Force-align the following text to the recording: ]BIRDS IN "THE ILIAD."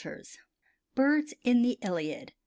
]BIRDS 0.95 1.35
IN 1.43 1.61
"THE 1.61 1.77
ILIAD." 1.83 2.33